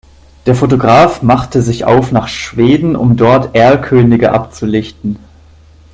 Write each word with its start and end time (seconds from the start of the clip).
Der 0.47 0.55
Fotograf 0.55 1.21
machte 1.21 1.61
sich 1.61 1.85
auf 1.85 2.11
nach 2.11 2.27
Schweden, 2.27 2.95
um 2.95 3.17
dort 3.17 3.53
Erlkönige 3.55 4.31
abzulichten. 4.31 5.19